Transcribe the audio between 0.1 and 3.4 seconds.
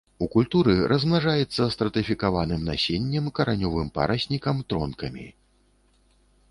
У культуры размнажаецца стратыфікаваным насеннем,